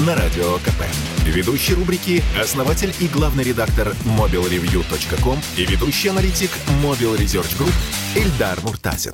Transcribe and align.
На 0.00 0.16
Радио 0.16 0.54
КП. 0.64 0.84
Ведущий 1.26 1.74
рубрики– 1.74 2.22
основатель 2.40 2.94
и 2.98 3.08
главный 3.08 3.44
редактор 3.44 3.88
mobilreview.com 4.18 5.38
и 5.58 5.66
ведущий 5.66 6.08
аналитик 6.08 6.48
Mobile 6.82 7.18
Research 7.18 7.58
Group 7.58 7.74
Эльдар 8.16 8.58
Муртазин. 8.62 9.12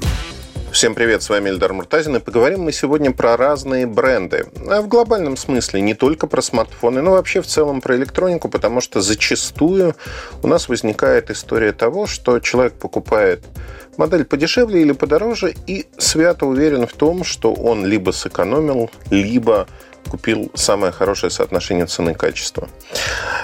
Всем 0.71 0.95
привет, 0.95 1.25
с 1.25 1.31
вами 1.31 1.49
Эльдар 1.49 1.73
Муртазин, 1.73 2.17
и 2.17 2.21
поговорим 2.21 2.63
мы 2.63 2.71
сегодня 2.73 3.11
про 3.11 3.37
разные 3.37 3.89
бренды. 3.89 4.47
А 4.69 4.81
в 4.81 4.87
глобальном 4.87 5.37
смысле 5.37 5.81
не 5.81 5.95
только 5.95 6.29
про 6.29 6.41
смартфоны, 6.41 7.03
но 7.03 7.11
вообще 7.11 7.43
в 7.43 7.47
целом 7.47 7.81
про 7.81 7.97
электронику, 7.97 8.49
потому 8.49 8.81
что 8.81 9.01
зачастую 9.01 9.97
у 10.43 10.47
нас 10.47 10.69
возникает 10.69 11.31
история 11.31 11.73
того, 11.73 12.07
что 12.07 12.39
человек 12.39 12.75
покупает 12.75 13.45
модель 13.97 14.25
подешевле 14.25 14.83
или 14.83 14.93
подороже 14.93 15.55
и 15.67 15.87
свято 15.99 16.47
уверен 16.47 16.87
в 16.87 16.93
том, 16.93 17.25
что 17.25 17.53
он 17.53 17.85
либо 17.85 18.13
сэкономил, 18.13 18.91
либо 19.11 19.67
купил 20.09 20.51
самое 20.55 20.93
хорошее 20.93 21.31
соотношение 21.31 21.87
цены-качества. 21.87 22.69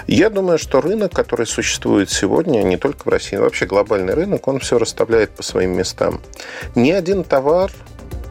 Я 0.06 0.30
думаю, 0.30 0.58
что 0.58 0.80
рынок, 0.80 1.12
который 1.12 1.46
существует 1.46 2.10
сегодня, 2.10 2.62
не 2.62 2.76
только 2.76 3.04
в 3.04 3.08
России, 3.08 3.36
но 3.36 3.42
вообще 3.42 3.66
глобальный 3.66 4.14
рынок, 4.14 4.48
он 4.48 4.58
все 4.58 4.78
расставляет 4.78 5.30
по 5.30 5.42
своим 5.42 5.76
местам. 5.76 6.20
Ни 6.74 6.90
один 6.90 7.24
товар, 7.24 7.70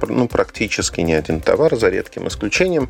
ну, 0.07 0.27
практически 0.27 1.01
ни 1.01 1.13
один 1.13 1.39
товар, 1.39 1.75
за 1.75 1.89
редким 1.89 2.27
исключением, 2.27 2.89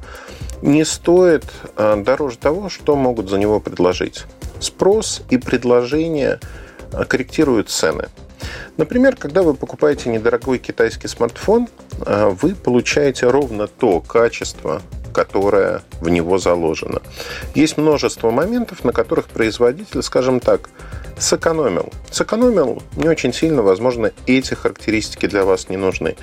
не 0.61 0.85
стоит 0.85 1.45
а, 1.75 1.95
дороже 1.97 2.37
того, 2.37 2.69
что 2.69 2.95
могут 2.95 3.29
за 3.29 3.37
него 3.37 3.59
предложить. 3.59 4.23
Спрос 4.59 5.21
и 5.29 5.37
предложение 5.37 6.39
а, 6.91 7.05
корректируют 7.05 7.69
цены. 7.69 8.07
Например, 8.77 9.15
когда 9.15 9.43
вы 9.43 9.53
покупаете 9.53 10.09
недорогой 10.09 10.57
китайский 10.57 11.07
смартфон, 11.07 11.67
а, 12.05 12.29
вы 12.29 12.55
получаете 12.55 13.27
ровно 13.29 13.67
то 13.67 13.99
качество, 13.99 14.81
которая 15.13 15.81
в 16.01 16.09
него 16.09 16.37
заложена. 16.37 17.01
Есть 17.55 17.77
множество 17.77 18.31
моментов, 18.31 18.83
на 18.83 18.91
которых 18.91 19.27
производитель, 19.27 20.03
скажем 20.03 20.39
так, 20.39 20.69
сэкономил. 21.17 21.91
Сэкономил 22.11 22.81
не 22.95 23.07
очень 23.07 23.33
сильно, 23.33 23.61
возможно, 23.61 24.11
эти 24.25 24.53
характеристики 24.53 25.27
для 25.27 25.45
вас 25.45 25.69
не 25.69 25.77
нужны. 25.77 26.15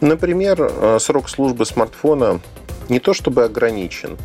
Например, 0.00 0.56
э, 0.60 0.98
срок 1.00 1.28
службы 1.28 1.66
смартфона 1.66 2.40
не 2.88 2.98
то 2.98 3.14
чтобы 3.14 3.44
ограничен, 3.44 4.16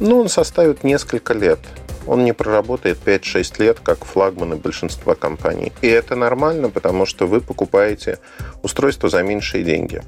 но 0.00 0.18
он 0.18 0.28
составит 0.28 0.82
несколько 0.82 1.34
лет 1.34 1.60
он 2.06 2.24
не 2.24 2.32
проработает 2.32 2.98
5-6 3.04 3.62
лет, 3.62 3.80
как 3.80 4.04
флагманы 4.04 4.56
большинства 4.56 5.14
компаний. 5.14 5.72
И 5.82 5.86
это 5.86 6.16
нормально, 6.16 6.70
потому 6.70 7.06
что 7.06 7.26
вы 7.26 7.40
покупаете 7.40 8.18
устройство 8.62 9.08
за 9.08 9.22
меньшие 9.22 9.64
деньги. 9.64 10.02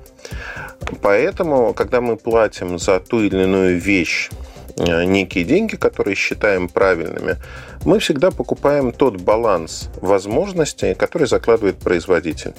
Поэтому, 1.00 1.74
когда 1.74 2.00
мы 2.00 2.16
платим 2.16 2.78
за 2.78 3.00
ту 3.00 3.20
или 3.20 3.42
иную 3.42 3.78
вещь 3.78 4.30
э, 4.76 5.04
некие 5.04 5.44
деньги, 5.44 5.76
которые 5.76 6.16
считаем 6.16 6.68
правильными, 6.68 7.36
мы 7.84 7.98
всегда 7.98 8.30
покупаем 8.30 8.92
тот 8.92 9.20
баланс 9.20 9.88
возможностей, 10.00 10.94
который 10.94 11.26
закладывает 11.26 11.78
производитель. 11.78 12.54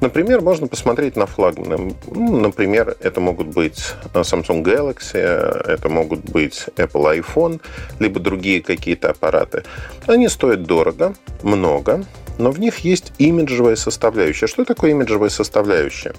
Например, 0.00 0.40
можно 0.40 0.68
посмотреть 0.68 1.16
на 1.16 1.26
флагманы. 1.26 1.94
Ну, 2.06 2.38
например, 2.38 2.96
это 3.00 3.20
могут 3.20 3.48
быть 3.48 3.94
Samsung 4.14 4.62
Galaxy, 4.62 5.18
это 5.18 5.88
могут 5.88 6.20
быть 6.20 6.66
Apple 6.76 7.20
iPhone, 7.20 7.60
либо 7.98 8.20
другие 8.20 8.62
какие-то 8.62 9.10
аппараты. 9.10 9.64
Они 10.06 10.28
стоят 10.28 10.62
дорого, 10.62 11.14
много, 11.42 12.04
но 12.38 12.52
в 12.52 12.60
них 12.60 12.78
есть 12.78 13.12
имиджевая 13.18 13.74
составляющая. 13.74 14.46
Что 14.46 14.64
такое 14.64 14.92
имиджевая 14.92 15.30
составляющая? 15.30 16.14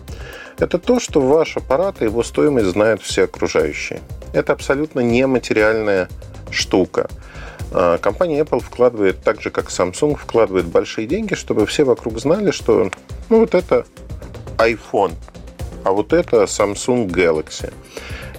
Это 0.57 0.77
то, 0.77 0.99
что 0.99 1.21
ваш 1.21 1.55
аппарат 1.55 2.01
и 2.01 2.05
его 2.05 2.21
стоимость 2.21 2.67
знают 2.67 3.01
все 3.01 3.23
окружающие. 3.23 4.01
Это 4.33 4.51
абсолютно 4.51 4.99
нематериальная 4.99 6.09
штука. 6.51 7.09
А, 7.71 7.97
компания 7.97 8.41
Apple 8.41 8.61
вкладывает 8.61 9.21
так 9.21 9.41
же, 9.41 9.49
как 9.49 9.67
Samsung 9.67 10.15
вкладывает 10.15 10.65
большие 10.65 11.07
деньги, 11.07 11.33
чтобы 11.33 11.65
все 11.65 11.83
вокруг 11.83 12.19
знали, 12.19 12.51
что 12.51 12.89
ну, 13.29 13.39
вот 13.39 13.53
это 13.53 13.85
iPhone, 14.57 15.13
а 15.83 15.91
вот 15.91 16.13
это 16.13 16.43
Samsung 16.43 17.07
Galaxy. 17.07 17.73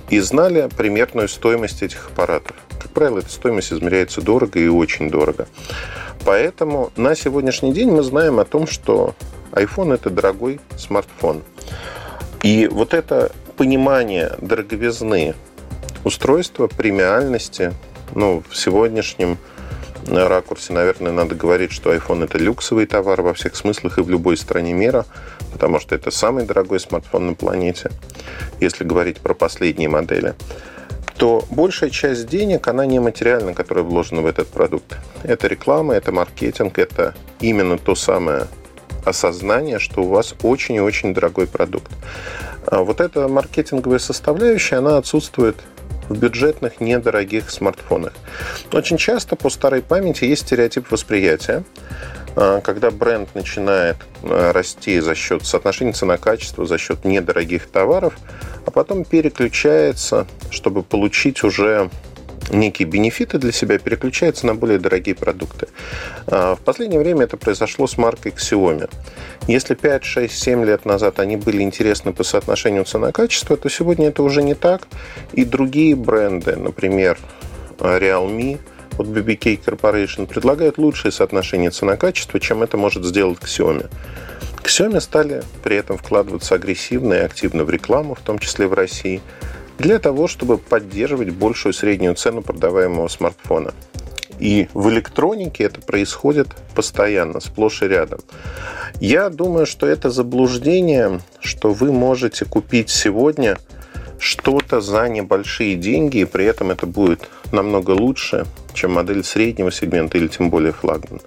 И 0.09 0.19
знали 0.19 0.69
примерную 0.77 1.29
стоимость 1.29 1.83
этих 1.83 2.09
аппаратов. 2.09 2.57
Как 2.81 2.91
правило, 2.91 3.19
эта 3.19 3.31
стоимость 3.31 3.73
измеряется 3.73 4.21
дорого 4.21 4.59
и 4.59 4.67
очень 4.67 5.09
дорого. 5.09 5.47
Поэтому 6.25 6.91
на 6.97 7.15
сегодняшний 7.15 7.73
день 7.73 7.91
мы 7.91 8.03
знаем 8.03 8.41
о 8.41 8.45
том, 8.45 8.67
что 8.67 9.15
iPhone 9.53 9.95
это 9.95 10.11
дорогой 10.11 10.61
смартфон. 10.77 11.43
И 12.43 12.69
вот 12.69 12.95
это 12.95 13.31
понимание 13.57 14.33
дороговизны 14.41 15.35
устройства, 16.05 16.67
премиальности, 16.67 17.73
ну, 18.15 18.43
в 18.49 18.57
сегодняшнем 18.57 19.39
ракурсе, 20.07 20.73
наверное, 20.73 21.13
надо 21.13 21.35
говорить, 21.35 21.73
что 21.73 21.95
iPhone 21.95 22.25
это 22.25 22.39
люксовый 22.39 22.87
товар 22.87 23.23
во 23.23 23.35
всех 23.35 23.55
смыслах 23.55 23.99
и 23.99 24.03
в 24.03 24.11
любой 24.11 24.37
стране 24.37 24.73
мира, 24.73 25.05
потому 25.53 25.79
что 25.79 25.95
это 25.95 26.11
самый 26.11 26.47
дорогой 26.47 26.81
смартфон 26.81 27.27
на 27.29 27.35
планете, 27.35 27.91
если 28.61 28.85
говорить 28.85 29.19
про 29.19 29.35
последние 29.35 29.89
модели 29.89 30.35
то 31.21 31.45
большая 31.51 31.91
часть 31.91 32.29
денег, 32.29 32.67
она 32.67 32.87
нематериальна, 32.87 33.53
которая 33.53 33.85
вложена 33.85 34.23
в 34.23 34.27
этот 34.27 34.49
продукт. 34.49 34.97
Это 35.23 35.49
реклама, 35.49 35.93
это 35.93 36.13
маркетинг, 36.13 36.79
это 36.79 37.15
именно 37.41 37.77
то 37.77 37.95
самое 37.95 38.47
осознание, 39.05 39.79
что 39.79 40.01
у 40.01 40.09
вас 40.09 40.35
очень 40.43 40.77
и 40.77 40.81
очень 40.81 41.13
дорогой 41.13 41.47
продукт. 41.47 41.93
А 42.65 42.83
вот 42.83 43.03
эта 43.03 43.29
маркетинговая 43.29 43.99
составляющая, 43.99 44.77
она 44.77 44.97
отсутствует 44.97 45.57
в 46.11 46.19
бюджетных 46.19 46.81
недорогих 46.81 47.51
смартфонах. 47.51 48.13
Очень 48.73 48.99
часто 48.99 49.37
по 49.37 49.49
старой 49.49 49.81
памяти 49.81 50.25
есть 50.25 50.43
стереотип 50.43 50.91
восприятия, 50.91 51.65
а, 52.37 52.61
когда 52.61 52.91
бренд 52.91 53.35
начинает 53.35 53.97
а, 54.23 54.53
расти 54.53 54.99
за 55.01 55.15
счет 55.15 55.47
соотношения 55.47 55.93
цена-качество, 55.93 56.67
за 56.67 56.79
счет 56.79 57.05
недорогих 57.05 57.69
товаров, 57.69 58.19
а 58.67 58.71
потом 58.73 59.05
переключается, 59.05 60.27
чтобы 60.51 60.83
получить 60.83 61.45
уже 61.45 61.91
некие 62.51 62.87
бенефиты 62.87 63.39
для 63.39 63.53
себя, 63.53 63.79
переключается 63.79 64.47
на 64.47 64.55
более 64.55 64.79
дорогие 64.79 65.15
продукты. 65.15 65.69
В 66.27 66.59
последнее 66.65 67.01
время 67.01 67.25
это 67.25 67.37
произошло 67.37 67.87
с 67.87 67.97
маркой 67.97 68.33
Xiaomi. 68.33 68.91
Если 69.47 69.75
5, 69.75 70.05
6, 70.05 70.33
7 70.33 70.65
лет 70.65 70.85
назад 70.85 71.21
они 71.21 71.37
были 71.37 71.63
интересны 71.63 72.13
по 72.13 72.25
соотношению 72.25 72.85
цена-качество, 72.85 73.57
то 73.57 73.69
сегодня 73.69 74.09
это 74.09 74.23
уже 74.23 74.43
не 74.43 74.55
так. 74.55 74.83
И 75.33 75.45
другие 75.45 75.97
бренды, 75.97 76.57
например, 76.57 77.19
Realme, 77.79 78.59
от 78.99 79.07
BBK 79.07 79.65
Corporation, 79.65 80.27
предлагают 80.27 80.77
лучшее 80.77 81.13
соотношение 81.13 81.71
цена-качество, 81.71 82.39
чем 82.39 82.63
это 82.63 82.77
может 82.77 83.05
сделать 83.05 83.39
Xiaomi. 83.39 83.91
Xiaomi 84.63 85.01
стали 85.01 85.43
при 85.65 85.77
этом 85.77 85.97
вкладываться 85.97 86.55
агрессивно 86.55 87.15
и 87.15 87.19
активно 87.19 87.65
в 87.65 87.71
рекламу, 87.71 88.15
в 88.15 88.21
том 88.21 88.39
числе 88.39 88.67
в 88.67 88.75
России, 88.75 89.23
для 89.81 89.99
того, 89.99 90.29
чтобы 90.29 90.59
поддерживать 90.59 91.31
большую 91.31 91.73
среднюю 91.73 92.15
цену 92.15 92.43
продаваемого 92.43 93.09
смартфона. 93.09 93.73
И 94.39 94.69
в 94.75 94.91
электронике 94.91 95.65
это 95.65 95.81
происходит 95.81 96.49
постоянно, 96.75 97.41
сплошь 97.41 97.83
и 97.83 97.89
рядом. 97.89 98.21
Я 99.01 99.31
думаю, 99.31 99.67
что 99.67 99.87
это 99.87 100.11
заблуждение, 100.11 101.21
что 101.41 101.73
вы 101.73 101.93
можете 101.93 102.45
купить 102.45 102.91
сегодня 102.91 103.59
что-то 104.19 104.83
за 104.83 105.09
небольшие 105.09 105.77
деньги, 105.77 106.19
и 106.19 106.25
при 106.27 106.45
этом 106.45 106.71
это 106.71 106.87
будет 106.87 107.29
намного 107.53 107.93
лучше, 107.93 108.47
чем 108.75 108.93
модель 108.93 109.25
среднего 109.25 109.73
сегмента 109.73 110.19
или 110.19 110.29
тем 110.29 110.51
более 110.51 110.73
флагман. 110.73 111.21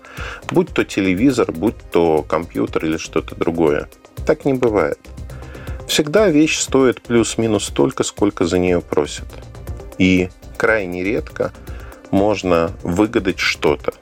Будь 0.52 0.70
то 0.70 0.84
телевизор, 0.84 1.52
будь 1.52 1.78
то 1.92 2.22
компьютер 2.22 2.86
или 2.86 2.98
что-то 2.98 3.36
другое. 3.36 3.90
Так 4.28 4.46
не 4.46 4.54
бывает. 4.54 5.00
Всегда 5.94 6.28
вещь 6.28 6.58
стоит 6.58 7.04
плюс-минус 7.04 7.66
столько, 7.66 8.02
сколько 8.02 8.48
за 8.48 8.58
нее 8.58 8.82
просят. 8.82 9.28
И 10.00 10.30
крайне 10.58 11.04
редко– 11.04 11.54
можно 12.10 12.72
выгадать 12.82 13.38
что-то. 13.38 13.94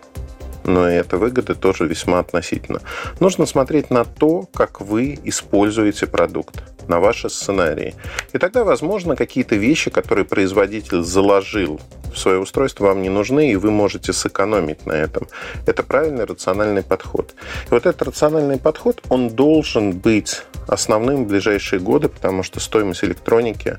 Но 0.64 0.88
эта 0.88 1.18
выгода 1.18 1.54
тоже 1.54 1.86
весьма 1.88 2.20
относительно. 2.20 2.80
Нужно 3.20 3.46
смотреть 3.46 3.90
на 3.90 4.06
то, 4.06 4.48
как 4.54 4.80
вы 4.80 5.20
используете 5.26 6.08
продукт. 6.08 6.64
На 6.92 7.00
ваши 7.00 7.30
сценарии. 7.30 7.96
И 8.34 8.38
тогда, 8.38 8.64
возможно, 8.64 9.16
какие-то 9.16 9.56
вещи, 9.56 9.90
которые 9.90 10.26
производитель 10.26 11.02
заложил 11.04 11.80
в 12.14 12.18
свое 12.18 12.38
устройство, 12.40 12.88
вам 12.88 13.02
не 13.02 13.10
нужны, 13.10 13.52
и 13.52 13.56
вы 13.56 13.72
можете 13.72 14.12
сэкономить 14.12 14.86
на 14.86 14.92
этом. 14.92 15.28
Это 15.66 15.84
правильный 15.84 16.26
рациональный 16.26 16.84
подход. 16.84 17.34
И 17.68 17.70
вот 17.70 17.86
этот 17.86 18.02
рациональный 18.02 18.58
подход, 18.58 19.02
он 19.08 19.30
должен 19.30 19.92
быть 19.94 20.44
основным 20.68 21.24
в 21.24 21.28
ближайшие 21.30 21.80
годы, 21.80 22.10
потому 22.10 22.44
что 22.44 22.60
стоимость 22.60 23.06
электроники 23.06 23.78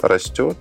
растет, 0.00 0.56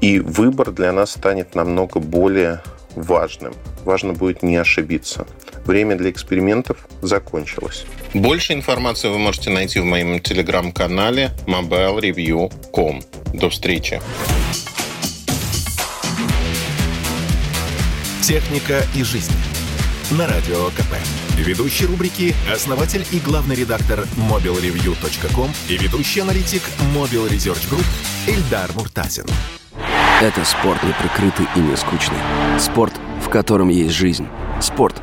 и 0.00 0.20
выбор 0.20 0.70
для 0.70 0.92
нас 0.92 1.10
станет 1.10 1.56
намного 1.56 1.98
более 1.98 2.60
важным. 2.94 3.54
Важно 3.84 4.12
будет 4.12 4.44
не 4.44 4.56
ошибиться. 4.56 5.26
Время 5.64 5.96
для 5.96 6.10
экспериментов 6.10 6.88
закончилось. 7.02 7.84
Больше 8.14 8.52
информации 8.52 9.08
вы 9.08 9.18
можете 9.18 9.50
найти 9.50 9.80
в 9.80 9.84
моем 9.84 10.20
телеграм-канале 10.20 11.30
mobilereview.com. 11.46 13.02
До 13.34 13.48
встречи. 13.50 14.00
Техника 18.22 18.82
и 18.94 19.02
жизнь. 19.02 19.32
На 20.10 20.26
радио 20.26 20.68
КП. 20.70 20.94
Ведущий 21.36 21.86
рубрики– 21.86 22.34
основатель 22.52 23.04
и 23.10 23.18
главный 23.18 23.56
редактор 23.56 24.00
mobilereview.com 24.30 25.50
и 25.68 25.76
ведущий 25.78 26.20
аналитик 26.20 26.62
Mobile 26.94 27.30
Research 27.30 27.68
Group 27.70 27.84
Эльдар 28.28 28.70
Муртазин. 28.74 29.24
Это 30.20 30.44
спорт 30.44 30.82
не 30.82 30.92
прикрытый 30.92 31.46
и 31.56 31.60
не 31.60 31.76
скучный. 31.76 32.18
Спорт, 32.60 32.92
в 33.24 33.28
котором 33.28 33.70
есть 33.70 33.94
жизнь. 33.94 34.28
Спорт, 34.60 35.02